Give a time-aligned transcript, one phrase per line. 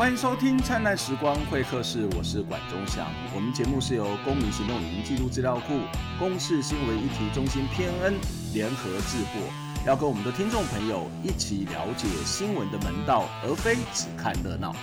[0.00, 3.06] 欢迎收听《灿烂时光会客室》，我是管中祥。
[3.34, 5.78] 我们节目是由公民行动影音记录资料库、
[6.18, 8.14] 公视新闻议题中心偏恩
[8.54, 9.42] 联合制作，
[9.86, 14.74] 要跟我们的听众朋友一起了解新闻的门道，而非只看热闹。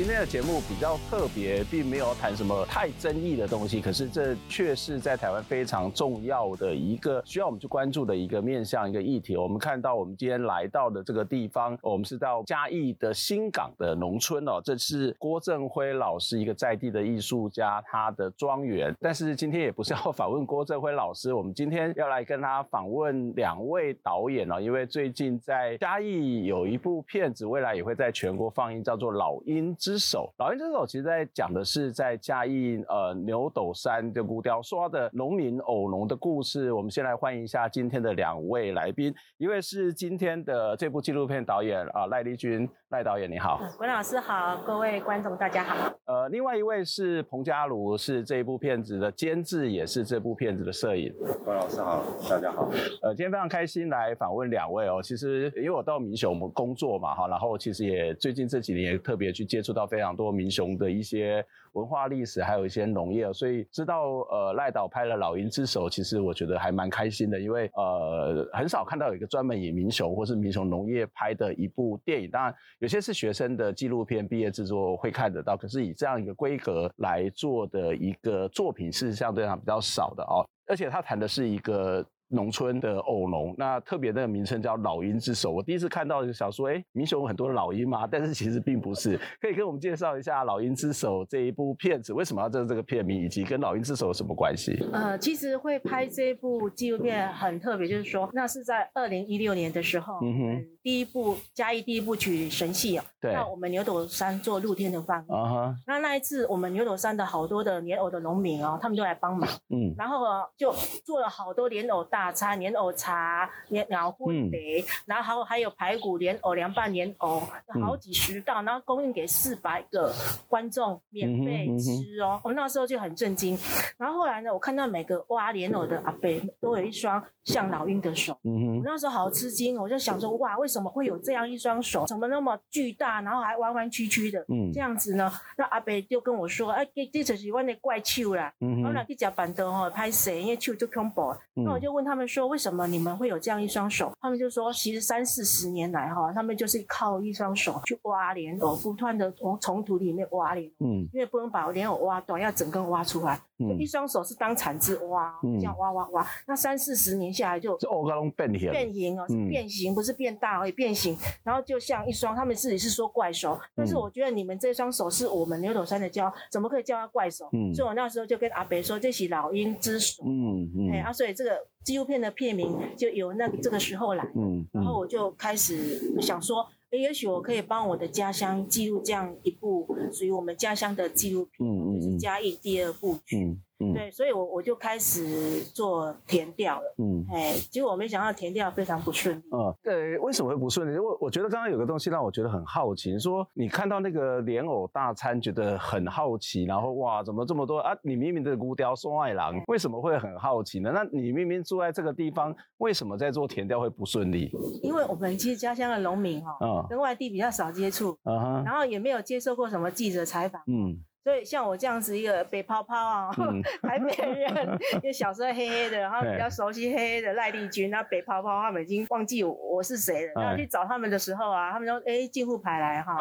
[0.00, 9.36] 今天的节目比较特别，并没有谈什么太争议的东西，可是这却是在台湾非常重要的一个需要我们去关注的一个面向、一个议题。
[9.36, 18.96] 我们看到，我们今天来到的这个地方，我们是到嘉义的新港的农村哦，这是郭正辉老师一个在地的艺术家，他的庄园。
[19.02, 36.72] 但是今天也不是要访问郭正辉老师，我们今天要来跟他访问两位导演哦，因为最近在嘉义有一部片子，未来也会在全国放映，叫做《老鹰之手》，老鹰之手，其实在讲的是在嘉义呃牛斗山的古雕说的农民偶农的故事。
[36.72, 45.92] 我们先来欢迎一下今天的两位来宾，一位是今天的这部纪录片导演啊赖丽君，赖导演你好，管老师好，各位观众大家好。
[46.06, 51.14] 呃，另外一位是彭家儒，是这一部片子的监制，也是这部片子的摄影。
[51.44, 52.68] 关老师好，大家好。
[53.02, 55.00] 呃，今天非常开心来访问两位哦。
[55.02, 72.30] 其实因为我到民雄我们工作嘛哈，然后其实也最近这几年也特别去接触到非常多民雄的一些文化历史，还有一些农业，所以知道呃赖导拍了《老鹰之手》，其实我觉得还蛮开心的，因为呃很少看到有一个专门以民雄或是民雄农业拍的一部电影。
[72.30, 82.04] 当然有些是学生的纪录片毕业制作会看得到，可是以这样一个规格来做的一个作品是相对上比较少的哦，而且他谈的是一个。
[82.30, 85.50] 农村的偶农，那特别的名称叫《老鹰之手》。
[85.52, 88.06] 我第一次看到就想说，哎，民雄有很多的老鹰吗？
[88.10, 89.18] 但是其实并不是。
[89.40, 94.78] 可以跟我们介绍一下《老鹰之手》这一部片子为什么要这这个片名，以及跟《老鹰之手》有什么关系？
[94.92, 105.34] 呃，其实会拍这部纪录片很特别，就是说，那是在二零一六年的时候，嗯哼，第一部嘉义第一部曲神戏哦，对，那我们牛斗山做露天的放映。
[105.34, 110.20] 啊哈，那那一次我们牛斗山的好多的莲藕的农民哦，他们都来帮忙，嗯，然后
[110.56, 110.72] 就
[111.04, 112.19] 做了好多莲藕大。
[112.20, 117.40] 大餐莲藕茶、莲藕烩饼，然后还有排骨莲藕、凉拌莲藕，
[117.82, 120.12] 好几十道，然后供应给四百个
[120.46, 122.38] 观众免费吃哦。
[122.44, 123.58] 我那时候就很震惊。
[123.96, 126.30] 然后后来呢，我看到每个挖莲藕的阿伯
[126.60, 132.04] 都有一双像老鹰的手，我那时候好吃惊，我就想说哇，为什么会有这样一双手？
[132.04, 134.44] 怎么那么巨大，然后还弯弯曲曲的？
[134.74, 135.32] 这样子呢？
[135.56, 138.52] 那阿伯就跟我说，哎，这这是我的怪手啦。
[138.84, 141.34] 我俩去吃板凳哦，拍摄，因为手就恐怖。
[141.54, 142.09] 那我就问他。
[142.10, 150.86] 他们说：“为什么你们会有这样一双手？”他们就说：“其实三四十年来，哈，他们就是靠一双手去挖莲藕，不断的从从土里面挖莲藕。
[150.86, 153.40] 嗯，因为不能把莲藕挖断，要整根挖出来。
[153.58, 156.26] 嗯，一双手是当铲子挖，这样挖挖挖。
[156.48, 161.16] 那三四十年下来就哦，变形，变形哦，是变形，不是变大而已，变形。
[161.44, 167.48] 然后就像一双，他们自己是说怪手，但是我觉得你们这双手是我们牛斗山的骄，怎么可以叫它怪手？
[167.52, 171.50] 嗯，所以我那时候就跟阿北说：“这是老鹰之手。”嗯嗯，哎啊，所以这个。
[171.84, 183.56] 纪录片的片名就由那个这个时候来，嗯，然后我就开始想说，诶，也许我可以帮我的家乡记录这样一部属于我们家乡的纪录片，就是嘉义第二部曲。
[183.94, 186.94] 对，所以我我就开始做田调了。
[186.98, 189.42] 嗯，哎，结果我没想到田调非常不顺利。
[189.52, 190.92] 嗯，对，为什么会不顺利？
[190.94, 197.96] 因为我觉得刚刚有个东西让我觉得很好奇，说你看到那个莲藕大餐，觉得很好奇，然后哇，怎么这么多啊？
[198.02, 200.90] 你明明的古雕松外郎，为什么会很好奇呢？
[200.92, 204.50] 那你明明住在这个地方，为什么在做田调会不顺利？
[204.82, 210.98] 因为我们其实家乡的农民哈、哦，嗯，跟外地比较少接触，嗯，然后也没有接受过什么记者采访，嗯。
[211.22, 220.32] 所以像我这样子一个北泡泡啊， 嗯、台北人，因为小时候黑黑的，然后比较熟悉黑黑的赖丽君，那北泡泡他们已经忘记我，我是谁了。
[220.40, 223.18] 然后去找他们的时候啊，他们说：“哎，进户牌来哈，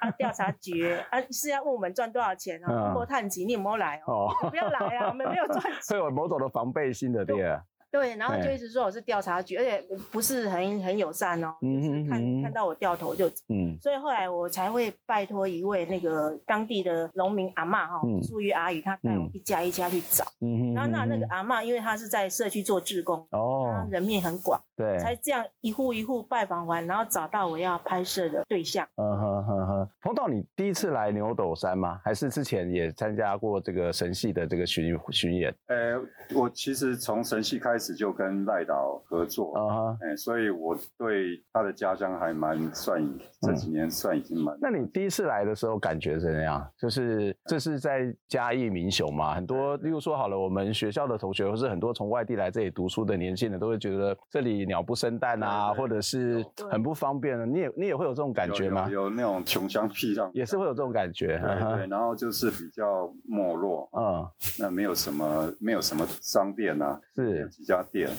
[0.00, 2.92] 啊调查局啊是要问我们赚多少钱啊？
[2.94, 4.28] 过探级，你有没有来哦？
[4.50, 5.72] 不要来啊，我们没有赚钱。
[5.82, 7.60] ”所以有某种的防备心的对啊。
[7.90, 28.86] 对，然后就一直说我是调查局，而且不是很很友善哦，就是看看到我掉头就，嗯，所以后来我才会拜托一位那个当地的农民阿嬷哈，淑玉阿姨，她带我一家一家去找，嗯，然后那那个阿嬷，因为她是在社区做志工，哦，人面很广，对，才这样一户一户拜访完，然后找到我要拍摄的对象。
[28.96, 32.00] 嗯哼哼哼，彭导，你第一次来牛斗山吗？
[32.04, 35.54] 还是之前也参加过这个神系的这个巡巡演？
[35.66, 36.00] 呃，
[36.34, 40.16] 我其实从神系开始就跟赖导合作，啊哈、uh，huh.
[40.16, 43.02] 所以我对他的家乡还蛮算，
[43.40, 44.58] 这几年算已经蛮、嗯。
[44.60, 46.66] 那你第一次来的时候感觉怎样？
[46.78, 57.46] 就是这是在嘉义民雄嘛，很多，例如说好了，我们学校的同学或是很多从外地来这里读书的年轻人都会觉得这里鸟不生蛋啊，对对对，或者是很不方便的。
[57.46, 58.88] 你也你也会有这种感觉吗？
[58.88, 61.38] 有，有，有那种穷乡僻壤，也是会有这种感觉。
[61.38, 64.26] 对，然后就是比较没落，嗯，
[64.58, 68.10] 那没有什么没有什么商店啊，是几家店，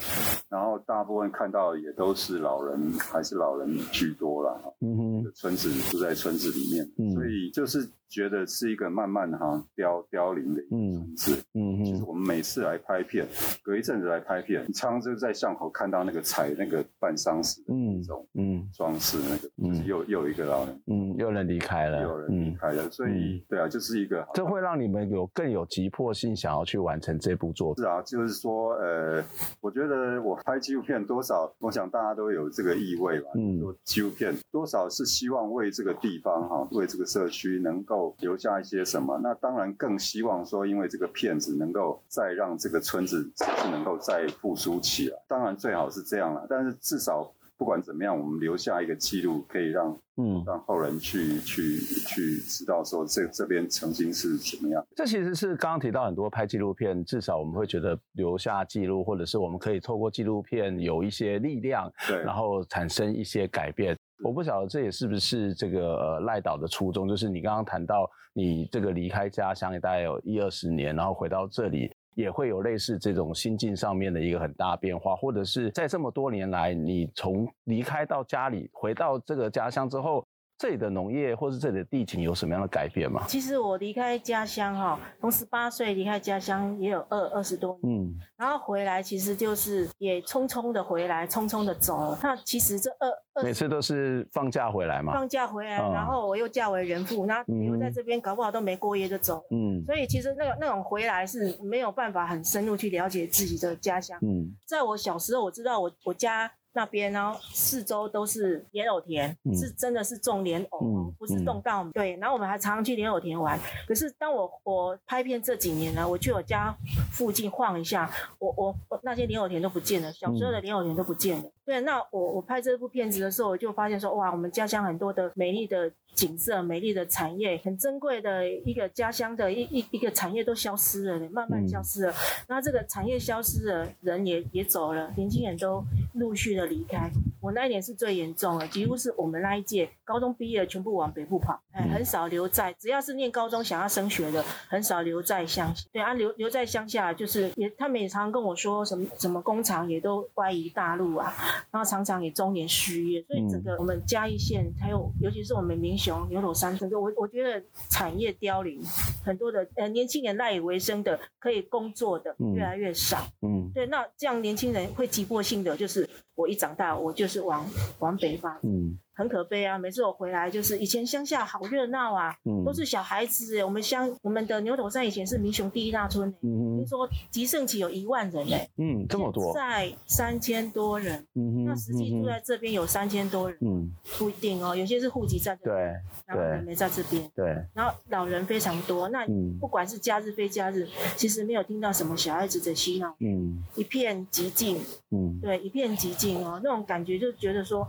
[0.49, 4.57] 然后大部分看到也都是老人，还是老人居多啦。
[4.79, 7.87] 嗯哼，村子住在村子里面，嗯、所以就是。
[8.11, 11.31] 觉得是一个慢慢哈凋凋零的一个城市。
[11.55, 13.25] 嗯嗯，其实我们每次来拍片，
[13.63, 27.83] 隔一阵子来拍片，你常常就在巷口看到那个踩那个办丧事的那种嗯装饰，那个就是又又一个老人，嗯，有人离开了，有人离开了，所以对啊，就是一个这会让你们有更有急迫性，想要去完成这部作品。
[27.83, 29.23] 是啊，就是说呃，
[29.61, 33.29] 我觉得我拍纪录片多少，我想大家都有这个意味吧。
[33.35, 38.00] 嗯，做纪录片多少是希望为这个地方哈，为这个社区能够。
[38.19, 39.19] 留下一些什么？
[39.23, 45.17] 那当然更希望说，因为这个片子能够再让这个村子是能够再复苏起来。
[45.27, 54.83] 当然最好是这样了，但是至少不管怎么样，我们留下一个记录，可以让嗯让后人去去去知道说这这边曾经是怎么样。
[54.95, 63.95] 这其实是刚刚提到很多拍纪录片，至少我们会觉得留下记录，或者是我们可以透过纪录片有一些力量，对，然后产生一些改变。
[64.23, 80.25] 我不晓得这也是不是这个呃赖导的初衷，就是你刚刚谈到你这个离开家乡也大概有一二十年，然后回到这里也会有类似这种心境上面的一个很大变化，或者是在这么多年来，你从离开到家里回到这个家乡之后。
[80.61, 83.23] 这里的农业或是这里的地景有什么样的改变吗？
[83.27, 92.15] 其实我离开家乡哈，从十八岁离开家乡也有二二十多年，嗯，然后回来其实就是也匆匆的回来，匆匆的走。
[92.21, 106.51] 那其实这二二每次都是放假回来嘛，放假回来，嗯、然后我又嫁为人妇，那留在这边搞不好都没过夜就走，嗯，所以其实那个那种回来是没有办法很深入去了解自己的家乡，嗯，在我小时候我知道我我家。
[106.73, 111.89] 那边，然后四周都是莲藕田，嗯、是真的是种莲藕，嗯、不是种稻米。
[111.89, 113.59] 嗯、对，然后我们还常常去莲藕田玩。
[113.87, 116.75] 可是当我我拍片这几年呢，我去我家
[117.11, 118.09] 附近晃一下，
[118.39, 121.43] 我我，我那些莲藕田都不见了，小时候的莲藕田都不见了。
[121.71, 132.13] 嗯、对，那我我拍这部片子的时候，我就发现说，哇，我们家乡很多的美丽的景色、美丽的产业，很珍贵的一个家乡的一一一个产业都消失了，慢慢消失了。
[132.47, 135.83] 那、嗯、这个产业消失了，人也也走了，年轻人都
[136.15, 136.71] 陆续的。
[136.71, 142.71] 离开，我那一年是最严重的，几乎是我们那一届高中毕业全部往北部跑，哎，很少留在。
[142.79, 145.85] 只要是念高中想要升学的，很少留在乡下。
[145.91, 151.33] 对啊，留留在乡下就是也，他们也常常跟我说什么什么工厂也都外移大陆啊，
[151.69, 153.21] 然后常常也中年失业。
[153.23, 158.81] 所以整个我们嘉义县还有尤其是我们民雄牛头山，整个我我觉得产业凋零，
[159.23, 163.27] 很多的呃年轻人赖以为生的可以工作的越来越少。
[163.41, 166.09] 嗯，对，那这样年轻人会急迫性的就是。
[166.33, 167.63] 我一长大，我就是往
[167.99, 168.57] 往北方。
[168.63, 168.97] 嗯。
[169.13, 169.77] 很可悲啊！
[169.77, 173.63] 每次我回来，就是以前乡下好热闹啊，嗯、都是小孩子。
[173.63, 185.83] 我们乡我们的牛头山以前是民雄第一大村，听说极盛期有一万人哎，嗯，这么多，在三千多人，嗯、那实际住在这边有三千多人，嗯，不一定哦，有些是户籍在这边，对，
[186.25, 189.25] 然后人没在这边，对，然后老人非常多，那
[189.59, 190.87] 不管是假日非假日，
[191.17, 194.79] 其实没有听到什么小孩子的嬉闹，嗯，一片寂静，
[195.11, 197.85] 嗯，对，一片寂静哦，那种感觉就觉得说，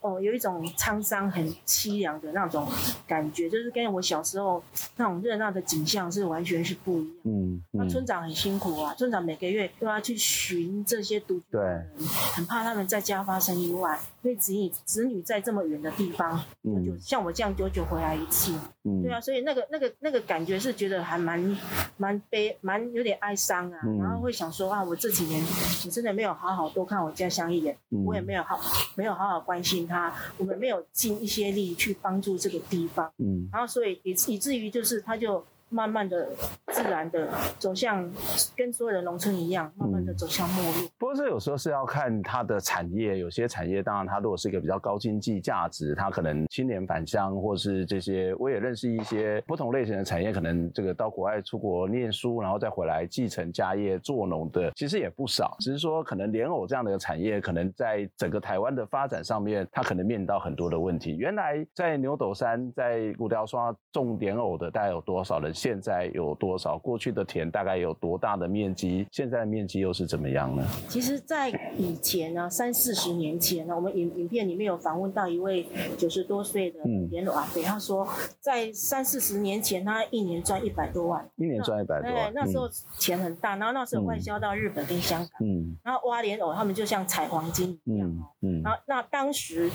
[0.00, 0.55] 哦，有一种。
[0.76, 2.66] 沧桑很凄凉的那种
[3.06, 4.62] 感觉，就是跟我小时候
[4.96, 7.16] 那种热闹的景象是完全是不一样。
[7.24, 18.52] 嗯，嗯，那村长很辛苦啊，村长每个月都要去寻这些独居的人，对很怕他们在家发生意外，所以子女子女在这么远的地方，嗯、就像我这样久久回来一次。
[18.82, 21.56] 嗯，对啊，所以那个那个那个感觉是觉得还蛮
[21.96, 23.78] 蛮悲，蛮有点哀伤啊。
[23.84, 25.40] 嗯、然后会想说啊，我这几年
[25.84, 28.58] 我真的没有好好多看我家乡一眼，嗯、我也没有好
[28.96, 33.08] 没有好好关心他，我们没有尽一些力去帮助这个地方。
[33.18, 35.44] 嗯，然后所以以以至于就是他就。
[35.68, 36.28] 慢慢的、
[36.68, 38.08] 自然的走向，
[38.56, 40.88] 跟所有的农村一样，慢慢的走向没落。
[40.96, 55.56] 不过这有时候是要看它的产业，有些产业当然它如果是一个比较高经济价值，它可能青年返乡，或是这些，我也认识一些不同类型的产业，可能这个到国外出国念书，然后再回来继承家业做农的，其实也不少。
[55.58, 61.16] 只是说可能莲藕这样的产业，可能在整个台湾的发展上面，它可能面临到很多的问题。
[61.16, 65.55] 原来在牛斗山，在古雕刷种莲藕的大概有多少人？
[65.56, 66.76] 现在有多少？
[66.76, 69.06] 过去的田大概有多大的面积？
[69.10, 70.62] 现在的面积又是怎么样呢？
[70.88, 78.06] 其实，在以前呢，三四十年前呢，我们影影片里面有访问到一位九十多岁的连老阿伯，他说，
[78.38, 88.08] 在三四十年前，他一年赚一百多万，一年赚一百多万，对，那时候钱很大，然后那时候外销到日本跟香港，嗯，然后挖莲藕，他们就像采黄金一样，
[88.42, 89.70] 嗯，然后那当时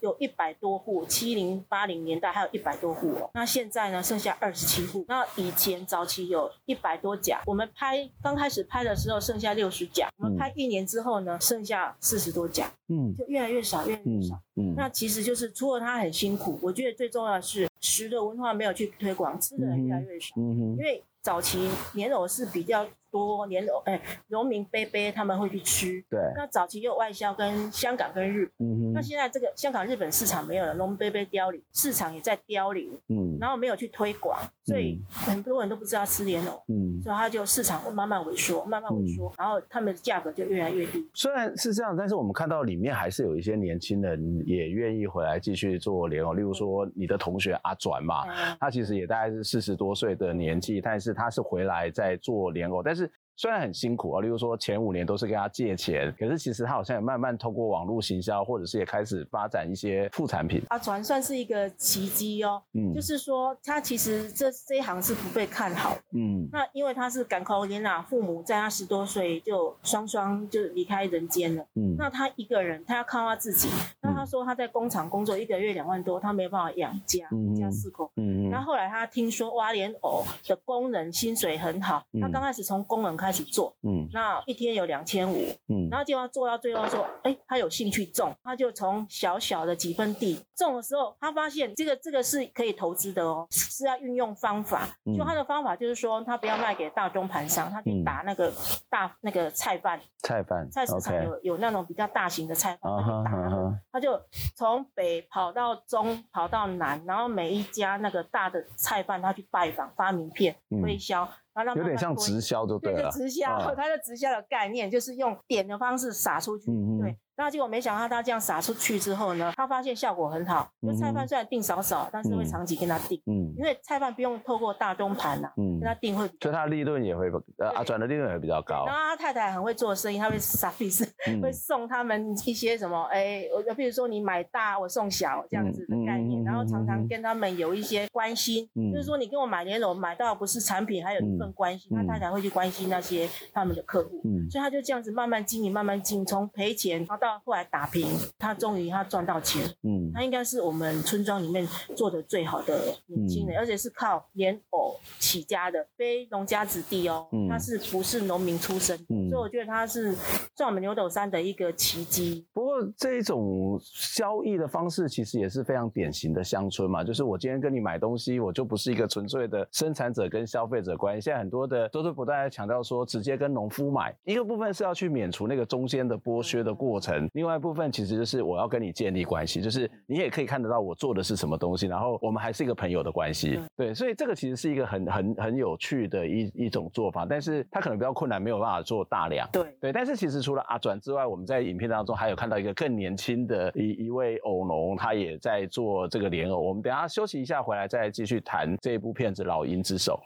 [0.00, 22.86] 有一百多户，七零八零年代还有一百多户哦，那现在呢，剩下二十七户，那以前早期有一百多甲，我们拍刚开始拍的时候剩下六十甲，我们拍一年之后呢，剩下四十多甲，嗯，就越来越少，越来越少，嗯，那其实就是除了他很辛苦，我觉得最重要的是食的文化没有去推广，吃的人越来越少，嗯哼，因为早期莲藕是比较。
[23.14, 26.04] 多莲藕，哎，农民伯伯他们会去吃。
[26.10, 26.18] 对。
[26.34, 28.66] 那早期又外销跟香港跟日本。
[28.66, 28.92] 嗯哼。
[28.92, 32.90] 那现在这个香港日本市场没有了，农民伯伯凋零，市场也在凋零。
[33.10, 33.38] 嗯。
[33.40, 36.60] 然后没有去推广，所以很多人都不知道吃莲藕。
[36.66, 37.00] 嗯。
[37.04, 41.08] 所以它就市场会慢慢萎缩，慢慢萎缩，然后他们的价格就越来越低。
[41.14, 46.34] 虽然是这样，但是我们看到里面还是有一些年轻人也愿意回来继续做莲藕。
[46.34, 48.24] 例如说你的同学阿转嘛，
[48.60, 53.10] 他其实也大概是四十多岁的年纪，但是他是回来在做莲藕，但是。
[53.36, 60.62] 虽然很辛苦啊，例如说前五年都是跟他借钱，可是其实他好像也慢慢透过网络行销，或者是也开始发展一些副产品。
[60.68, 73.68] 阿传算是一个奇迹哦，嗯，就是说他其实这这一行是不被看好的，嗯，那因为他是港口年啊，父母在他十多岁就双双就离开人间了，嗯，那他一个人，他要靠他自己。
[74.04, 98.52] 那他说他在工厂工作一个月两万多，他没办法养家，一家四口，嗯嗯，然后后来他听说挖莲藕的工人薪水很好，他刚开始从工人开始做，嗯，那一天有两千五，嗯，然后就要做到最后说，哎，他有兴趣种，他就从小小的几分地种的时候，他发现这个这个是可以投资的哦，是要运用方法，就他的方法就是说，他不要卖给大中盘商，他去打那个
[98.90, 104.20] 大那个菜贩，菜贩，菜市场有有那种比较大型的菜贩，他就打，他就
[104.56, 111.22] 从北跑到中，跑到南，然后每一家那个大的菜贩，他去拜访，发名片推销。
[111.22, 113.08] 嗯然后有点像直销，就对了。
[113.12, 117.16] 对，直销，他的直销的概念就是用点的方式撒出去，嗯、对。
[117.36, 120.70] 那结果没想到他这样撒出去之后呢，他发现效果很好。
[120.82, 123.20] 就菜饭虽然订少少，但是会长期跟他订。
[123.26, 123.52] 嗯。
[123.56, 126.26] 因为菜饭不用透过大中盘呐，嗯，跟他订会。
[126.40, 128.84] 所以他利润也会，呃，阿转的利润也会比较高。
[128.86, 131.04] 然后他太太很会做生意，他会撒币式，
[131.42, 148.06] 会送他们一些什么，哎，我比如说你买大我送小这样子的概念，然后常常跟他们有一些关心，就是说你跟我买莲藕买到不是产品，还有一份关心，他太太会去关心那些他们的客户，嗯，所以他就这样子慢慢经营，慢慢经营，从赔钱到后来打平，
[148.38, 149.64] 他终于他赚到钱。
[149.82, 151.66] 嗯，他应该是我们村庄里面
[151.96, 157.26] 做的最好的年轻人，嗯、而且是靠莲藕起家的，非农家子弟哦。
[157.32, 158.94] 嗯，他是不是农民出身？
[159.08, 160.14] 嗯，所以我觉得他是
[160.54, 162.46] 算我们牛斗山的一个奇迹。
[162.52, 163.80] 不过这一种
[164.14, 171.24] 交易的方式其实也是非常典型的乡村嘛，就是我今天跟你买东西，我就不是一个纯粹的生产者跟消费者关系。
[171.24, 177.13] 现在很多的都是不断在强调说，直接跟农夫买，一个部分是要去免除那个中间的剥削的过程。
[177.32, 189.64] 另外一部分其实就是我要跟你建立关系，就是你也可以看得到我做的是什么东西，然后我们还是一个朋友的关系，对，所以这个其实是一个很很很有趣的一一种做法，但是它可能比较困难，没有办法做大量，对。
[189.80, 200.18] 对，但是其实除了阿转之外，我们在影片当中还有看到一个更年轻的一一位偶农，他也在做这个莲藕，我们等一下休息一下回来再继续谈这一部片子《老鹰之手》。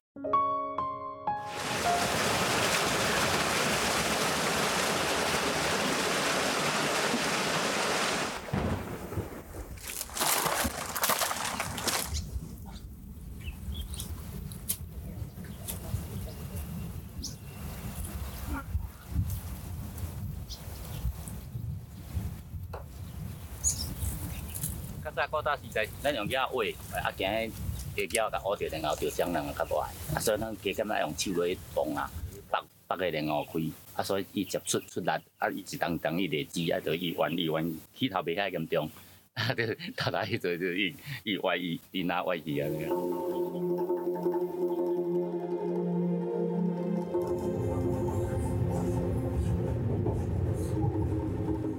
[25.19, 26.65] 在古早时代，咱用脚挖，
[27.03, 27.51] 啊，今日
[27.97, 32.09] 下脚甲挖着，然后就双人较无爱，啊，所以咱加减爱用手来动啊，
[32.49, 33.59] 拔拔个莲藕开，
[33.97, 38.89] 啊，所以伊接出出力，啊，伊一当当伊累积，啊，就伊弯伊弯，起头袂遐严重，
[39.35, 40.95] 啊，就头头迄做就伊
[41.25, 42.69] 伊歪伊伊哪歪去啊？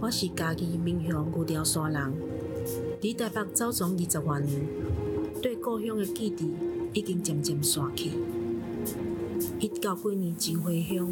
[0.01, 2.38] 我是家己民雄牛潮山人。
[3.01, 4.61] 伫台北走总二十多年，
[5.41, 8.11] 对故乡的记忆已经渐渐散去。
[9.57, 11.09] 一到过年前回乡，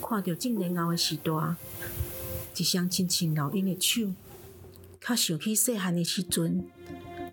[0.00, 1.30] 看到正年后的时代，
[2.56, 4.12] 一双亲亲老鹰的手，
[5.00, 6.64] 却想起细汉的时阵，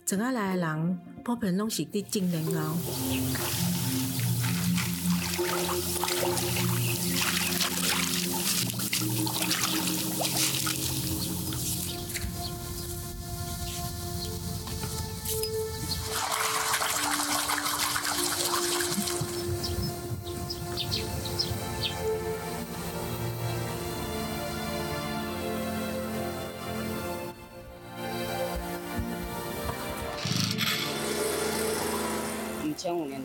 [0.05, 2.77] 怎啊来的人普遍拢是伫正年后。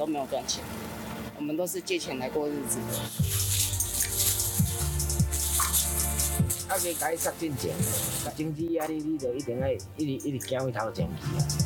[0.04, 0.62] 都没有赚钱，
[1.38, 2.78] 我们都是借钱来过日子。
[6.68, 7.74] 啊，给该杀进钱，
[8.36, 11.63] 经济压力你就一定要一直一直走回头前去啊。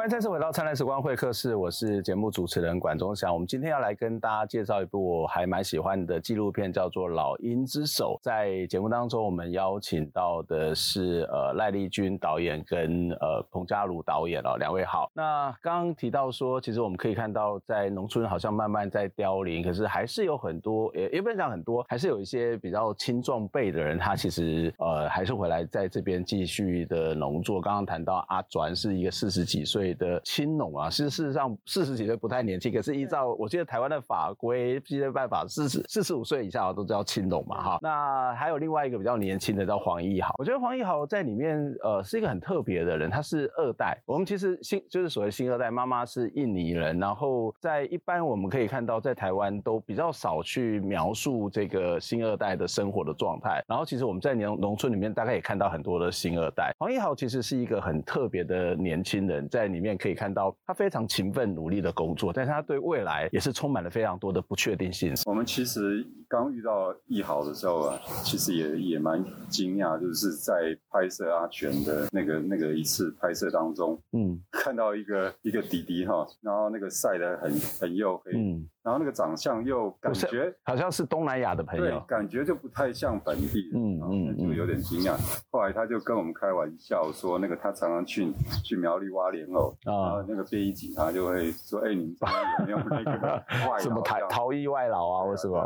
[0.00, 3.30] 欢迎再次回到灿烂时光会客室，我是节目主持人管中祥。
[3.30, 8.18] 我们今天要来跟大家介绍一部我还蛮喜欢的纪录片，叫做《老鹰之手》。
[8.24, 15.10] 在节目当中，我们邀请到的是呃赖丽君导演跟呃彭家如导演哦，两位好。
[15.12, 27.60] 那刚刚提到说，其实我们可以看到，在农村好像慢慢在凋零，可是还是有很多，也也不能讲很多，还是有一些比较青壮辈的人，他其实呃还是回来在这边继续的农作。
[27.60, 37.78] 刚刚谈到阿转是一个四十几岁的青农啊，其实事实上四十几岁不太年轻，可是依照我记得台湾的法规、纪律办法，四十四十五岁以下都叫青农嘛，哈。
[37.82, 44.00] 那还有另外一个比较年轻的叫黄义豪，我觉得黄义豪在里面呃是一个很特别的人，他是二代。
[44.06, 53.62] 我们其实新就是所谓新二代，妈妈是印尼人，然后在一般我们可以看到在台湾都比较少去描述这个新二代的生活的状态。
[53.66, 56.74] 然后其实我们在农农村里面大概也看到很多的新二代。
[56.78, 60.20] 黄义豪其实是一个很特别的年轻人，在里面可以。
[60.20, 65.14] 看到他非常勤奋努力的工作，但是他对未来也是充满了非常多的不确定性。
[65.24, 77.50] 我们其实刚遇到艺豪的时候啊，其实也也蛮惊讶，就是在拍摄阿全的那个那个一次拍摄当中，嗯，看到一个一个弟弟哈，然后那个晒得很
[77.80, 78.64] 很黝黑，嗯。
[78.82, 85.14] 然后那个长相又感觉好像是东南亚的朋友，对，感觉就不太像本地人，嗯嗯，就有点惊讶。
[85.50, 88.32] 后来他就跟我们开玩笑说，那个他常常去
[88.64, 92.26] 去苗栗挖莲藕，然后那个便衣警察就会说，哎，你们这
[92.64, 93.78] 边有没有那个外？
[93.84, 95.24] 什么逃逃逸外劳啊？
[95.24, 95.60] 为什么？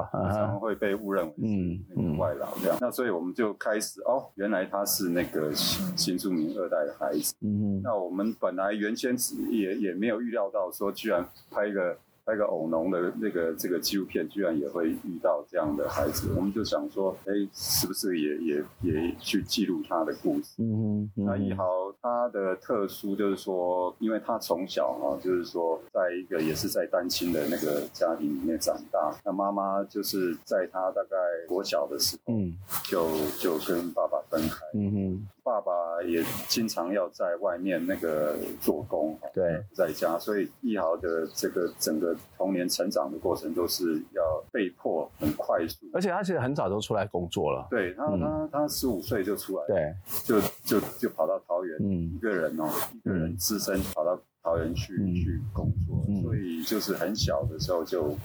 [0.58, 2.78] 会被误认为是那个外劳这样。
[2.80, 7.34] 那所以我们就开始哦，原来他是那个新住民二代的孩子。
[7.40, 7.82] 嗯嗯。
[7.82, 9.16] 那我们本来原先
[9.50, 11.98] 也也没有预料到说，居然拍一个。
[12.24, 20.54] 拍个偶农的那个这个纪录片，居然也会遇到这样的孩子，我们就想说，哎，是不是也也也去记录他的故事？
[20.58, 21.24] 嗯嗯。
[21.26, 21.64] 那一豪
[22.00, 33.06] 他的特殊就是说，因为他从小哈，就是说，在一个也是在单亲的那个家庭里面长大，那妈妈就是在他大概国小的时候，嗯，就
[33.38, 34.64] 就跟爸爸分开。
[34.74, 35.28] 嗯哼。
[35.44, 58.16] 爸爸也经常要在外面那个做工，对，在家，所以易豪的这个整个童年成长的过程都是要被迫很快速，而且他其实很早就出来工作了，对他，嗯、他他十五岁就出来，对，就就就跑到桃园，嗯，一个人哦，一个人只身跑到桃园去、嗯、去工作，嗯、所以就是很小的时候就。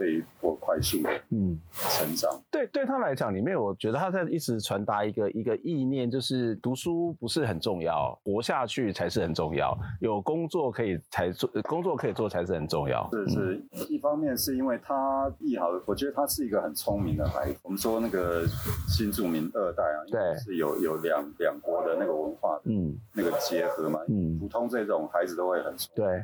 [0.00, 1.60] 被迫快速的嗯。
[1.70, 13.06] 成长，嗯、对对他来讲，里面我觉得他在一直传达一个一个意念，就是读书不是很重要，活下去才是很重要，有工作可以才做，工作可以做才是很重要。
[13.12, 17.58] 是是，一方面是因为他艺好，我觉得他是一个很聪明的孩子。
[17.62, 18.46] 我们说那个
[18.88, 22.96] 新著名二代啊，对，是有有两两国的那个文化的嗯。
[23.12, 26.06] 那个结合嘛，嗯，普通这种孩子都会很聪明。
[26.06, 26.22] 对，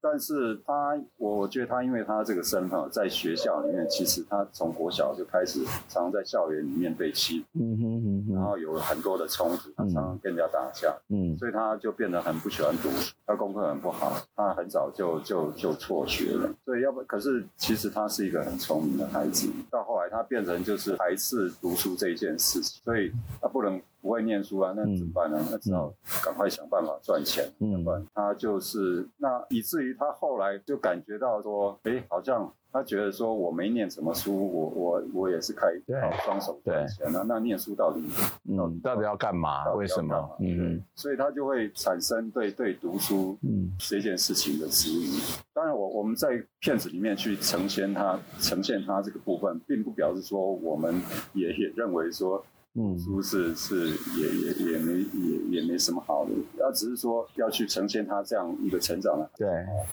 [0.00, 16.52] 但是他我我觉得他因为他这个身份在学校里面，其实他从国小就开始常在校园里面被欺负，嗯哼嗯哼，然后有很多的冲突，他常常跟人家打架，嗯，所以他就变得很不喜欢读书，他功课很不好，他很早就就就辍学了。
[16.64, 25.38] 所以要不，可是其实他是一个很聪明的孩子，到后来他变成就是排斥读书这一件事情，所以他不能不会念书啊，那怎么办呢？
[25.40, 25.92] 嗯、那只好
[26.24, 27.44] 赶快想办法赚钱。
[27.58, 27.84] 嗯，
[28.14, 32.52] 他就是那以至于他后来就感觉到说，哎，好像。
[32.72, 37.04] 他觉得说我没念什么书，我我我也是可以靠双手赚钱。
[37.12, 38.00] 那那念书到底
[38.48, 39.68] 嗯到底要干嘛？
[39.72, 40.36] 为什么？
[40.38, 45.18] 嗯，所以他就会产生对对读书嗯这件事情的质疑。
[45.52, 50.94] 当然我我们在片子里面去呈现他呈现他这个部分，并不表示说我们
[51.32, 52.40] 也也认为说。
[52.74, 59.48] 嗯，书是是也也也没也也没什么好的，他只是说要去呈现他这样一个成长的，对，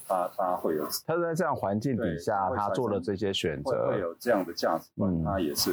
[0.07, 5.71] 他他会有，他在这样环境底下，他做了这些选择，会有这样的价值观，他也是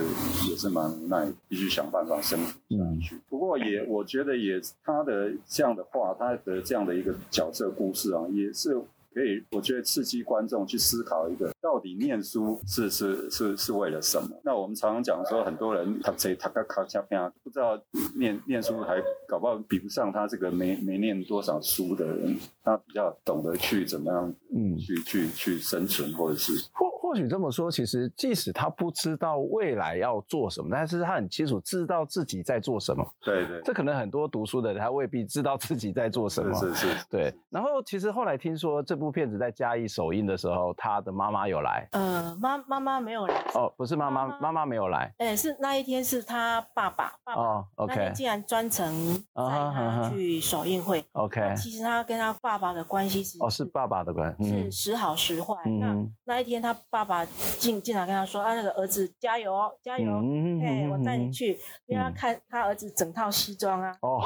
[0.48, 2.38] 也是蛮无奈，必须想办法生
[2.68, 3.20] 存下去。
[3.28, 8.80] 不过也我觉得也他的这样的话，他的这样的一个角色故事啊，也是。
[9.14, 14.28] 可以，我觉得刺激观众去思考一个，到底念书是是是是为了什么？
[14.42, 17.80] 那我们常常讲说，很多人他这他个考下片，不知道
[18.16, 26.52] 念念书还搞不好比不上他这个没没念多少书的人，他比较懂得去怎么样，嗯，去去去生存或者是。
[26.72, 33.06] 或许这么说，其实即使他不知道未来要做什么，但是他很清楚知道自己在做什么。
[33.22, 36.52] 对对，这可能很多读书的人他未必知道自己在做什么。
[36.58, 37.06] 是是是。
[37.08, 37.34] 对。
[37.48, 41.88] 然后其实后来听说这部片子在嘉义首映的时候，他的妈妈有来。
[41.92, 43.34] 呃，妈妈妈没有来。
[43.54, 45.14] 哦，不是妈妈，妈妈没有来。
[45.18, 47.40] 哎，是那一天是他爸爸，爸爸。
[47.40, 47.94] 哦，OK。
[47.94, 48.92] 那天竟然专程
[49.34, 51.04] 带他去首映会。
[51.12, 51.54] OK。
[51.56, 55.54] 其实他跟他爸爸的关系是哦，是爸爸的关系，是时好时坏。
[55.78, 57.03] 那那一天他爸。
[57.04, 60.10] 爸爸进进来跟他说：“啊，那个儿子加油哦，加油！
[60.62, 63.94] 哎，我带你去，因为他看他儿子整套西装啊。
[64.00, 64.20] 哦，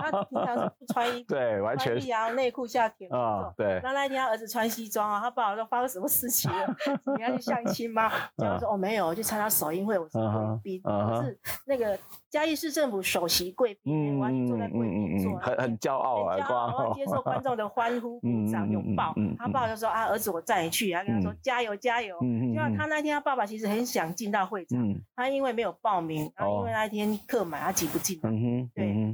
[0.00, 3.14] 他平常是不穿衣服， 对，完全穿衣服内裤下铁裤。
[3.56, 3.80] 对。
[3.82, 6.76] 那那天他儿子穿西装啊，他爸爸说发生什么事情了？
[7.16, 8.10] 你要去相亲吗？
[8.36, 11.98] 然后说哦没有，我去参加首映会，我是贵宾，我是那个
[12.30, 16.36] 嘉义市政府首席贵宾，我要去坐在贵宾座，很很骄傲啊，
[16.78, 19.12] 我要接受观众的欢呼、鼓掌、拥抱。
[19.36, 24.80] 他爸爸就说啊，儿子我带你去，然后跟他说加油加油。”嗯，就他那天，他爸爸其实很想进到会场，
[25.16, 28.30] 他因为没有报名，然后因为那一天客满，他挤不进来。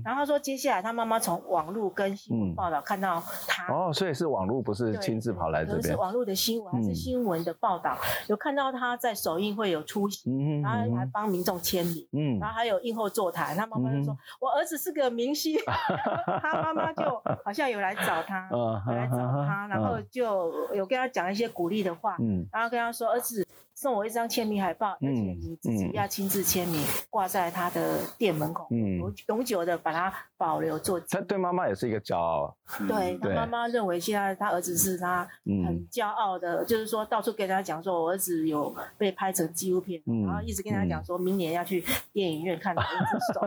[0.05, 3.73] 然后他说，接下来他妈妈从网络跟新闻报道看到他。
[3.73, 5.83] 哦，所以是网络，不是亲自跑来这边。
[5.83, 7.97] 是网络的新闻还是新闻的报道？
[8.29, 10.31] 有看到他在首映会有出席，
[10.63, 13.55] 然后还帮民众签名，嗯，然后还有映后座谈。
[13.55, 15.59] 他妈妈就说：“我儿子是个明星。
[16.41, 17.05] ”他妈妈就
[17.45, 22.87] 好像有来找他， 有来找他，然后就有跟他讲一些鼓励的话，嗯，然后跟他。
[22.87, 23.45] 他说：“儿子。”
[23.77, 30.99] 送我一张签名海报，而且你自己要亲自签名，挂在他的店门口，永永久的把它保留做。
[31.01, 32.57] 他对妈妈也是一个骄傲。
[32.89, 41.85] 对，他妈妈认为现在他儿子是他很骄傲的，就是说到处跟他讲说，我儿子有被拍成纪录片，然后一直跟他讲说明年要去
[42.15, 43.41] 电影院看《一只手》。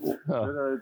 [0.00, 0.76] 我觉得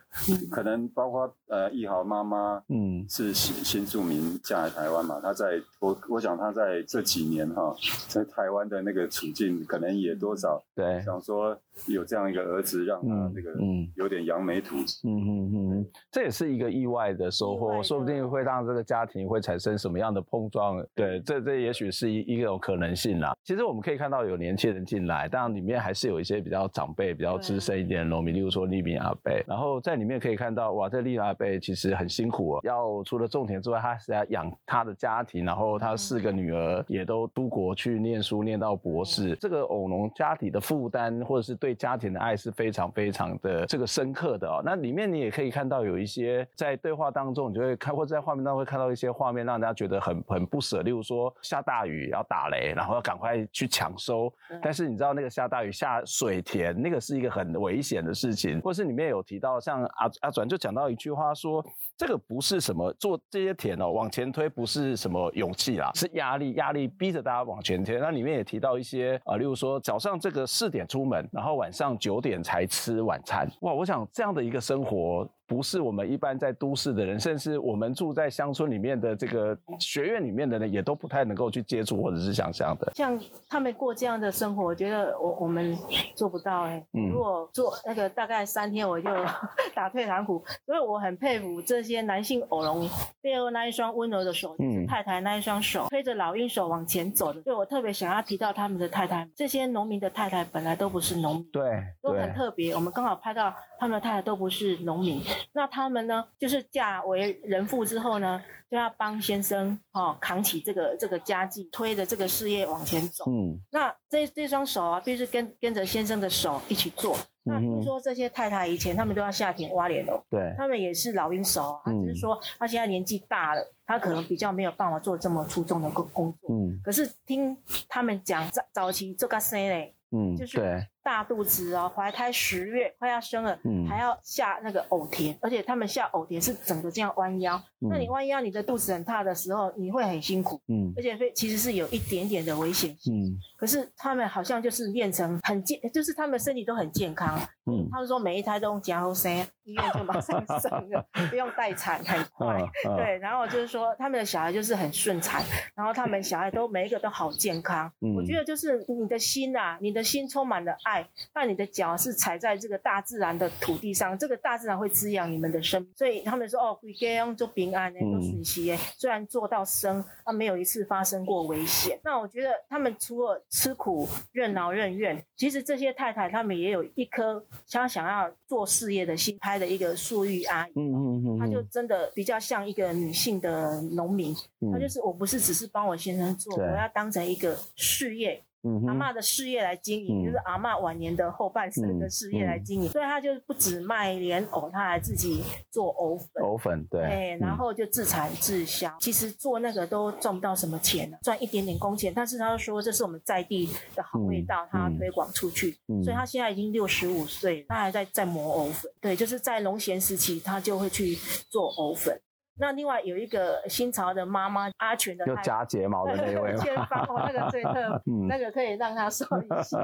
[0.50, 7.65] 可能包括呃易豪妈妈，嗯，是新新住民嫁来台湾嘛，他在我我想他在这几年哈。
[8.08, 20.84] 在台湾的那个处境，可能也多少对想说有这样一个儿子，让他那个嗯有点扬眉吐气，嗯嗯嗯，这也是一个意外的收获，说不定会让这个家庭会产生什么样的碰撞。
[20.94, 23.34] 对，这这也许是一一种可能性啦。
[23.42, 29.42] 其实我们可以看到有年轻人进来，当然里面还是有一些比较长辈、比较资深一点的农民，例如说利民阿贝。
[29.46, 37.46] 然后在里面可以看到，哇，这利民阿伯其实很辛苦哦，要除了种田之外，他是要养他的家庭，然后他四个女儿也都都。
[37.56, 44.60] 国去念书念到博士，这个偶农家庭的负担或者是对家庭的爱是非常非常的这个深刻的哦。
[44.62, 50.82] 那里面你也可以看到有一些在对话当中，你就会看或者在画面当中会看到一些画面，让大家觉得很很不舍。
[50.82, 54.30] 例如说下大雨要打雷，然后要赶快去抢收，
[54.62, 58.60] 但是你知道那个下大雨下水田，那个是一个很危险的事情。
[58.60, 61.64] 或是里面有提到像阿阿转就讲到一句话说，
[61.96, 67.45] 这个不是什么做这些田哦往前推不是什么勇气啦，是压力，压力逼着大家。
[67.46, 73.48] 往前贴，那里面也提到一些啊，例如说早上这个四点出门，然后晚上九点才吃晚餐。
[73.60, 75.26] 哇，我想这样的一个生活。
[75.46, 82.92] 不是我们一般在都市的人，甚至我们住在乡村里面的这个学院里面的人，也都不太能够去接触或者是想象的。
[82.94, 85.76] 像他们过这样的生活，我觉得我我们
[86.14, 86.86] 做不到哎、欸。
[86.94, 87.10] 嗯。
[87.10, 89.08] 如果做那个大概三天，我就
[89.74, 90.44] 打退堂鼓。
[90.66, 92.88] 所以我很佩服这些男性偶龙
[93.22, 97.40] 背后那一双温柔的手，就是太太那一双手推着老鹰手往前走的。
[97.42, 113.24] 所以我特别想要提到他们的太太，这些农民的太太本来都不是农民，对，都很特别，我们刚好拍到他们的太太都不是农民，那他们呢，就是嫁为人妇之后呢，就要帮先生哦扛起这个这个家计，推着这个事业往前走。
[113.28, 117.16] 嗯，那这这双手啊，必须跟跟着先生的手一起做。
[117.48, 126.50] 那听说这些太太以前他们都要下田挖莲藕，对，他们也是老鹰手啊，只是说他现在年纪大了，他可能比较没有办法做这么出众的工工作。
[126.50, 127.56] 嗯，可是听
[127.88, 130.84] 他们讲早早期做个生嘞，嗯，就是对。
[131.06, 137.56] 大肚子哦，怀胎十月快要生了，嗯，还要下那个藕田，而且他们下藕田是整个这样弯腰。
[137.80, 143.14] 嗯、那你弯腰，你的肚子很大的时候，你会很辛苦，嗯，而且会其实是有一点点的危险性。
[143.14, 147.38] 嗯，可是他们好像就是练成很健，就是他们身体都很健康。
[147.70, 152.60] 嗯，他们说每一胎都用加后生，医院就马上生了， 不用待产，很快。
[152.60, 155.40] 哦、对，然后就是说他们的小孩就是很顺产，
[155.76, 157.88] 然后他们小孩都每一个都好健康。
[158.00, 160.95] 嗯，我觉得就是你的心啊，你的心充满了爱。
[161.34, 165.90] 那你的脚是踩在这个大自然的土地上，这个大自然会滋养你们的生命。
[165.96, 168.78] 所以他们说哦，归家用做平安呢，做顺息诶。
[168.98, 171.98] 虽然做到生，啊，没有一次发生过危险。
[172.02, 179.36] 那我觉得他们除了吃苦、任劳任怨，其实这些太太他们也有一颗想想要做事业的心。
[179.38, 184.34] 拍的一个素玉阿姨，嗯嗯嗯，她就真的比较像一个女性的农民，
[184.72, 188.42] 她就是我不是只是帮我先生做，我要当成一个事业。
[188.86, 196.42] 阿嬷的事业来经营，嗯、就是阿嬷晚年的后半生的事业来经营，所以他就不止卖莲藕，他还自己做藕粉。
[196.42, 198.88] 藕粉对，对，然后就自产自销。
[198.88, 202.12] 嗯、其实做那个都赚不到什么钱，赚一点点工钱。
[202.14, 205.76] 但是他说这是我们在地的好味道，嗯、他推广出去。
[205.88, 208.90] 嗯、所以他现在已经六十五岁，他还在在磨藕粉。
[209.00, 211.16] 对，就是在农闲时期，他就会去
[211.50, 212.20] 做藕粉。
[212.58, 219.78] 那另外有一个新潮的妈妈阿全的，又夹睫毛的那一位，前方哦，那个最特， 嗯、那个可以让他说一下。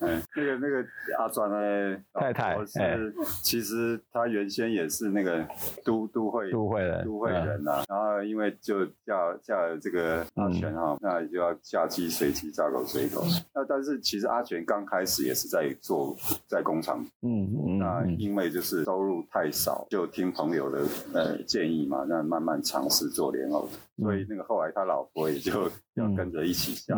[0.00, 0.84] 嗯， 那个那个
[1.18, 2.98] 阿转的太太是，欸、
[3.42, 5.42] 其实他原先也是那个
[5.84, 13.22] 都都会都会人都会人呐，啊，嗯、然后因为就嫁嫁了这个阿全哈，嗯、那就要嫁鸡随鸡，嫁狗随狗。
[13.24, 16.14] 嗯、那但是其实阿全刚开始也是在做
[16.46, 20.82] 在工厂，嗯嗯，那因为就是收入太少，就听朋友的。
[21.22, 26.94] 呃，建议嘛，那慢慢尝试做莲藕，所以那个后来他老婆也就要跟着一起下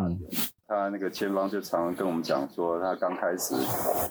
[0.66, 3.54] 他那个前方就常常跟我们讲说，他刚开始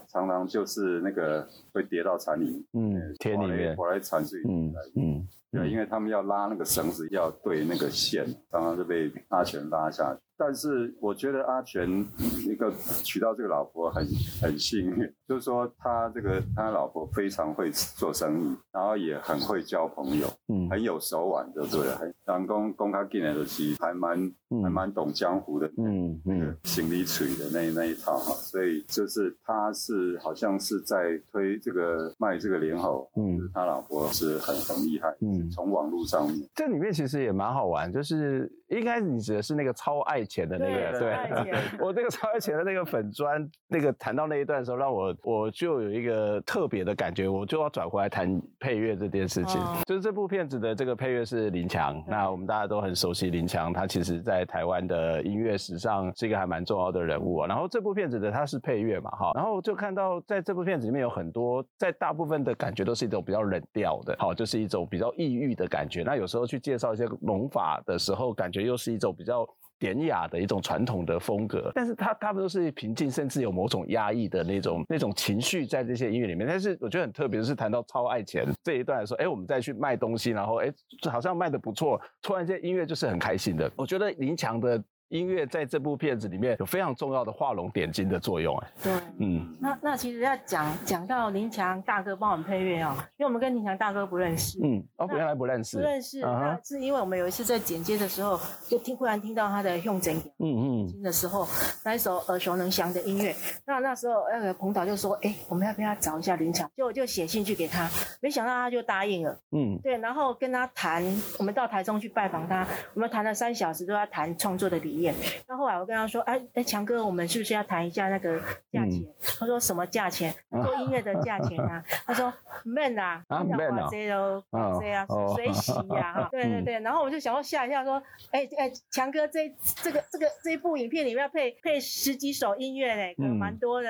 [0.07, 10.19] 常常就是那个会跌到蚕里，嗯，田里面，后来蚕自己嗯嗯，对，因为他们要拉那个绳子，要对那个线，常常就被拉全拉下去。
[10.45, 12.05] 但是我觉得阿全
[12.45, 12.69] 一个
[13.01, 14.05] 娶到这个老婆很
[14.41, 24.31] 很幸运，就是说他这个他老婆非常会做生意，然后也很会交朋友，嗯，很有手腕，的对了，很当公公他进来的时候还蛮
[24.63, 40.23] 还蛮懂江湖的，嗯嗯，行李锤的那那一套哈，所以就是他是好像是在推这个卖这个莲藕，嗯，他老婆是很很厉害，嗯，从网络上面，这里面其实也蛮好玩，就是应该你指的是那个超爱。
[40.33, 49.61] 钱的那个，对， 我那个超爱钱的那个粉砖，那个谈到那一段的时候，让我我就有一个特别的感觉，我就要转回来谈配乐这件事情。
[49.85, 57.47] 就是这部片子的这个配乐是林强，那我们大家都很熟悉林强，他其实在台湾的音乐史上是一个还蛮重要的人物啊。
[57.47, 66.01] 然后这部片子的他是配乐嘛，哈，然后就看到在这部片子里面有很多，在大部分的感觉都是一种比较冷调的，好，就是一种比较抑郁的感觉。
[66.01, 69.47] 那有时候去介绍一些龙法的时候，感觉又是一种比较。
[69.79, 76.47] 典雅的一种传统的风格，但是它他们都是平静，甚至有某种压抑的那种那种情绪在这些音乐里面。
[76.47, 80.71] 但是我觉得很特别的是，谈到超爱钱这一段的时候，哎，我们再去卖东西，然后哎，
[81.11, 83.71] 好像卖的不错，突然间音乐就是很开心的。
[83.75, 84.83] 我觉得林强的。
[85.13, 101.47] 音乐在这部片子里面有非常重要的画龙点睛的作用，哎，对，嗯，那那其实要讲讲到林强大哥帮我们配乐哦，因为我们跟林强大哥不认识，嗯，哦，原来不认识，不认识，那是因为我们有一次在剪接的时候，就听忽然听到他的用真，嗯嗯，听的时候，
[101.85, 103.35] 那一首耳熟能详的音乐，
[103.67, 106.67] 那那时候那个彭导就说，哎，我们要不要找一下林强？
[106.75, 107.87] 就就写信去给他，
[108.19, 111.03] 没想到他就答应了，嗯，对，然后跟他谈，
[111.37, 115.02] 我们到台中去拜访他，我们谈了三小时，都要谈创作的理念。
[115.47, 118.39] 那后来我跟他说：“哎哎，强哥，我们是不是要谈一下那个
[118.71, 119.03] 价钱？”
[119.39, 120.33] 他说：“什么价钱？
[120.51, 121.83] 做音乐的价钱啊？
[122.05, 122.31] ”他说
[122.63, 124.43] ：“man 啊，啊 man 啊，这都
[124.79, 133.89] 这样随喜呀， 哈，对对对。”然后我就想要吓一下，说：“哎哎，强哥，这这个这个这一部影片里面要配配十几首音乐嘞，可能蛮多的。”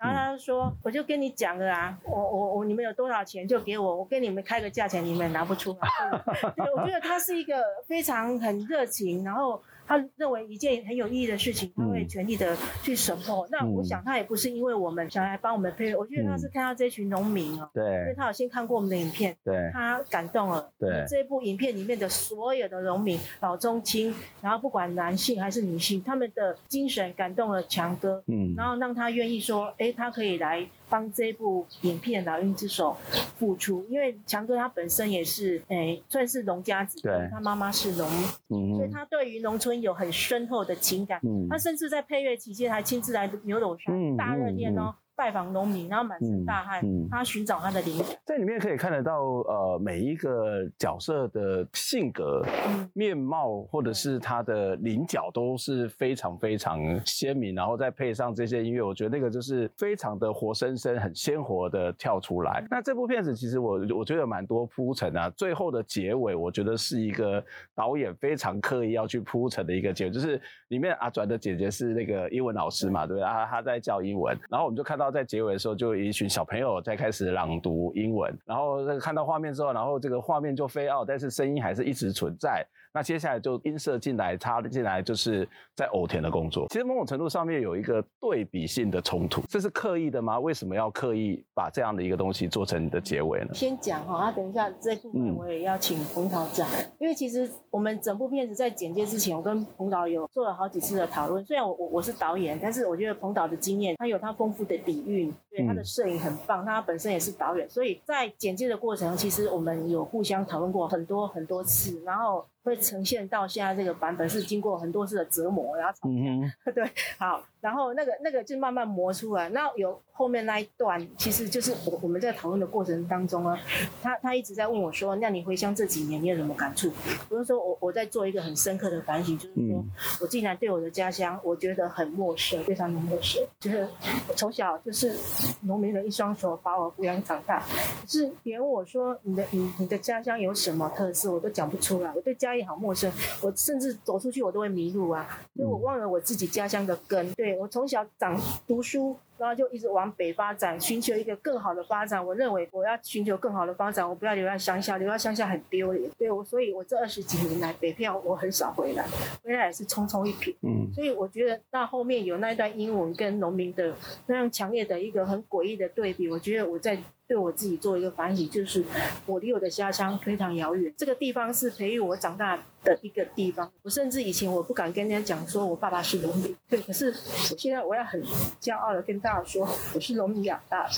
[0.00, 5.88] 然后他就说：“我就跟你讲了啊，我我我，你们有多少钱就给我，我跟你们开个价钱，你们拿不出来。
[6.56, 9.62] ”对，我觉得他是一个非常很热情，然后。
[9.90, 13.48] 他认为一件很有意义的事情，他会全力的去 support。
[13.50, 30.64] 那我想他也不是因为我们想来帮我们配乐，我觉得他是看到这群农民哦，对，因为他有先看过我们的影片，对，他感动了，对，这部影片里面的所有的农民老中青，然后不管男性还是女性，他们的精神感动了强哥，嗯，然后让他愿意说，哎，他可以来。
[30.90, 32.94] 帮这部影片《老鹰之手》
[33.38, 38.06] 付出，因为强哥他本身也是，诶，算是农家子弟，他妈妈是农
[38.48, 41.20] 民，所以他对于农村有很深厚的情感。
[41.22, 44.94] 嗯、他甚至在配乐期间还亲自来牛斗山大热天哦。
[45.20, 48.06] 拜访农民，然后满身大汗，嗯嗯、他寻找他的灵感。
[48.24, 57.54] 在里面可以看得到，呃，每一个角色的性格、嗯、面貌，或者是他的棱角都是非常非常鲜明。
[57.54, 62.62] 然后再配上这些音乐，我觉得那个就是非常的活生生、很鲜活的跳出来。
[62.62, 73.44] 嗯、那这部片子其实我我觉得有蛮多铺陈啊，最后的结尾，我觉得是一个导演非常刻意要去铺陈的一个结尾，就是里面阿转的姐姐是那个英文老师嘛，对不对啊？
[73.44, 75.09] 她在教英文，然后我们就看到。
[75.10, 82.66] 在结尾的时候，就一群小朋友在开始朗读英文，然后看到画面之后，然后这个画面就飞奥，但是声音还是一直存在。
[82.92, 86.66] 那接下来就音色进来，插进来，就是在偶田的工作。
[86.68, 90.40] 其实某种程度上面有一个对比性的冲突，这是刻意的吗？
[90.40, 93.54] 为什么要刻意把这样的一个东西做成你的结尾呢？
[93.54, 101.44] 先讲哈，那等一下这部分我也要请彭导讲，嗯、因为其实我们整部片子在剪接之前，我跟彭导有做了好几次的讨论。
[101.44, 112.44] 虽然我我我是导演，但是我觉得彭导的经验，他有他丰富的底蕴，对他的摄影很棒，他本身也是导演，所以在剪接的过程，其实我们有互相讨论过很多很多次，然后。
[112.62, 119.48] 会呈现到现在这个版本是经过很多次的折磨，然后吵架，嗯、 对，好，然后那个那个就慢慢磨出来。
[119.48, 123.58] 那有后面那一段，其实就是我我们在讨论的过程当中啊，
[124.02, 126.92] 他他一直在问我说：“那你回乡这几年，你有什么感触？”
[127.30, 133.42] 不是说我我在做一个很深刻的反省，就是说、嗯、我竟然对我的家乡，我觉得很陌生，非常的陌生。
[133.58, 133.88] 就是
[134.28, 135.16] 我从小就是
[135.62, 137.60] 农民的一双手把我抚养长大，
[138.02, 142.12] 可是别人问我说你的你你的家乡有什么特色，我都讲不出来。
[142.14, 143.08] 我对家家里好陌生，
[143.42, 147.32] 我甚至走出去我都会迷路啊，因为我忘了我自己家乡的根。
[147.34, 149.16] 对，我从小长读书。
[149.40, 152.22] 然后就一直往北发展，寻求一个更好的发展。
[152.22, 156.10] 我认为我要寻求更好的发展，我不要留在乡下，留在乡下很丢脸。
[156.18, 159.02] 对我，所以我这二十几年来北漂我很少回来，
[159.42, 160.54] 回来也是匆匆一瞥。
[160.60, 163.94] 嗯，所以我觉得那后面有那段英文跟农民的
[164.26, 166.98] 那样强烈的一个很诡异的对比，我觉得我在
[167.30, 168.84] 对我自己做一个反省，就是
[169.24, 170.92] 我离我的家乡非常遥远。
[170.96, 173.70] 这个地方是培育我长大的一个地方。
[173.82, 178.20] 我甚至以前我不敢跟人家讲说我爸爸是农民，对，可是我现在我要很
[178.60, 179.64] 骄傲的跟大家说，
[179.94, 180.94] 我是农民养大的，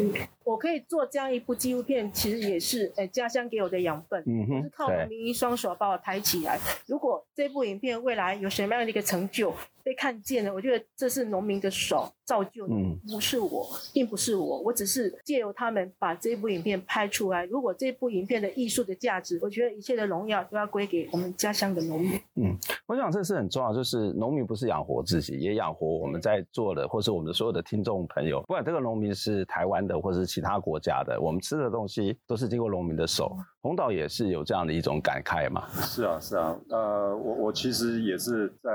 [0.00, 6.58] 嗯，我可以做这样一部纪录片，其实也是，呃，家乡给我的养分，嗯哼，是靠农民一双手把我抬起来。
[6.86, 12.74] 如果这部影片未来有什么样的一个成就，被看见了，我觉得这是农民的手造就的，
[13.08, 17.44] 不是我，并不是我，我只是借由他们把这部影片拍出来。
[17.46, 22.10] 如果这部影片的艺术的价值，我觉得一切的荣耀都要归给我们家乡的农民。
[22.34, 22.54] 嗯，
[22.86, 28.40] 我想这是很重要，就是农民不是养活自己，也养活我们在座的，或是我们的所有的听众朋友。
[28.40, 33.36] 不管这个农民是台湾的，或是其他国家的，我们吃的东西都是经过农民的手。
[33.66, 35.66] 彭导也是有这样的一种感慨嘛？
[35.82, 38.70] 是啊，是啊，呃，我我其实也是在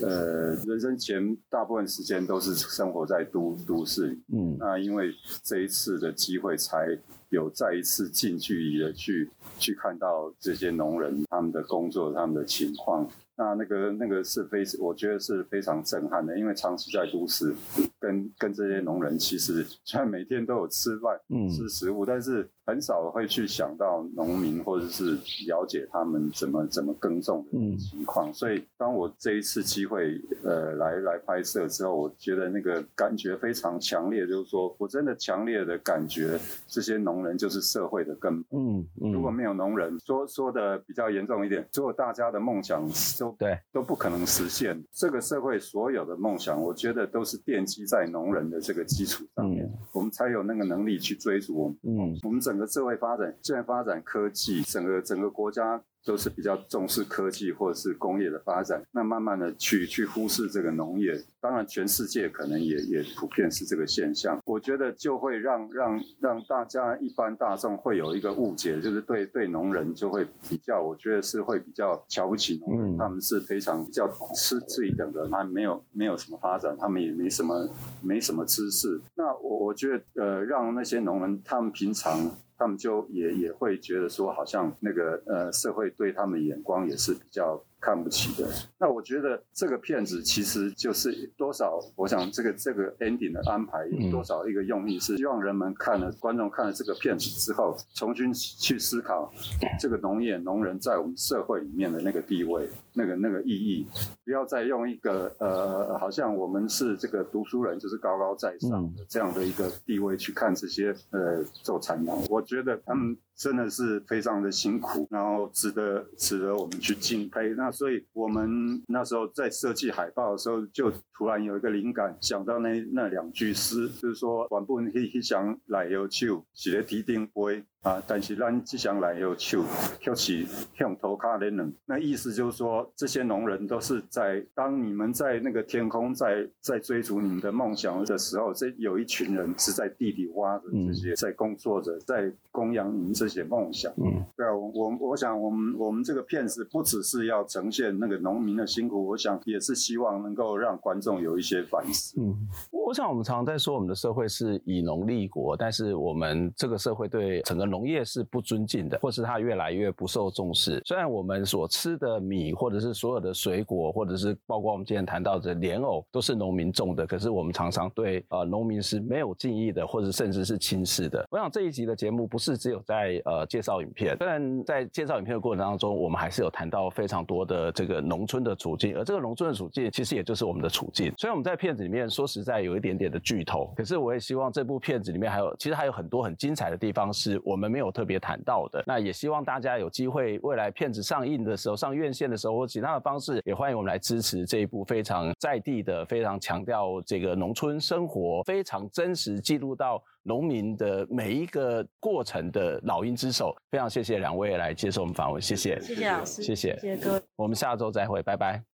[0.00, 6.96] 呃人生前大部分时间都是生活在都都市里，嗯，那因为这一次的机会，才
[7.30, 13.04] 有再一次近距离的去去看到这些农人他们的工作、他们的情况。
[13.42, 17.52] 那那个那个是非，我觉得是非常震撼的，因为长期在都市，
[17.98, 28.30] 跟跟这些农人其实 虽然每天都有吃饭、嗯、吃食物，但是很少会去想到农民或者是了解他们怎么怎么耕种的情况。
[28.30, 38.60] 嗯、所以当我这一次机会呃来来拍摄之后，我觉得那个感觉非常强烈，就是说我真的强烈的感觉这些农人就是社会的根本。
[38.60, 44.82] 嗯嗯、如果没有农人，说说的比较严重一点，如果大家的梦想都对，都不可能实现。
[44.92, 51.78] 这个社会所有的梦想，我觉得都是奠基在农人的这个基础上面，嗯、我们才有那个能力去追逐我们。
[51.82, 55.82] 嗯，我们整个社会发展，现在发展科技，整个整个国家。
[56.04, 64.40] 都是比较重视科技或者是工业的发展，那慢慢的去去忽视这个农业，当然全世界可能也也普遍是这个现象。
[64.44, 77.68] 我觉得就会让让让大家一般大众会有一个误解，就是对对农人就会比较，我觉得是会比较瞧不起农人，他们是非常比较吃这一等的，他没有没有什么发展，他们也没什么
[78.02, 79.00] 没什么知识。
[79.14, 82.30] 那我我觉得呃，让那些农人他们平常。
[82.62, 88.48] 他们就也也会觉得说，好像那个呃社会对他们眼光也是比较看不起的。
[88.78, 99.32] 那我觉得这个片子其实就是多少，我想这个这个 ending 的安排有多少一个用意，是希望人们看了观众看了这个片子之后，重新去思考
[99.80, 103.84] 这个农业农人在我们社会里面的那个地位，那个那个意义，
[104.24, 112.24] 不要再用一个呃，好像我们是这个读书人就是高高在上的这样的一个地位去看这些呃做产农。
[112.30, 113.16] 我觉得他们。
[113.42, 117.48] 真的是非常的辛苦，然后值得值得我们去敬佩。
[117.56, 127.64] 那所以我们那时候在设计海报的时候，就突然有一个灵感，想到那那两句诗，就是说“原本迄迄双来有酒，写提定杯”。
[127.82, 128.02] 啊！
[128.06, 129.64] 但是咱即项来有手，
[130.00, 131.74] 却是向头卡的人。
[131.84, 143.92] 那意思就是说，这些农人都是在当你们在那个天空在在追逐你们的梦想的时候，这有一群人是在地里挖着这些，在工作着，在供养你们这些梦想。
[143.96, 152.14] 嗯，对啊，我我我想，我们我们这个片子不只是要呈现那个农民的辛苦，我想也是希望能够让观众有一些反思。
[152.20, 152.32] 嗯，
[152.70, 160.82] 我想我们常常在说，我们的社会是以农立国，但是我们这个社会对整个农业是不尊敬的，或是它越来越不受重视。
[160.84, 171.26] 虽然我们所吃的米，或者是所有的水果，或者是包括我们今天谈到的莲藕，都是农民种的，可是我们常常对呃农民是没有敬意的，或者甚至是轻视的。
[171.30, 181.12] 我想这一集的节目不是只有在呃介绍影片，虽然在介绍影片的过程当中，我们还是有谈到非常多的这个农村的处境，而这个农村的处境其实也就是我们的处境。
[181.16, 188.02] 虽然我们在片子里面说实在有一点点的剧透，可是我也希望这部片子里面还有其实还有很多很精彩的地方是我们没有特。
[188.02, 203.54] 特别谈到的，那也希望大家有机会，未来片子上映的时候，上院线的时候，或其他的方式，也欢迎我们来支持这一部非常在地的、非常强调这个农村生活、非常真实记录到农民的每一个过程的《老鹰之手》。
[203.70, 208.71] 非常谢谢两位来接受我们访问，谢谢，谢谢老师，谢谢，谢谢各位，我们下周再会，拜拜。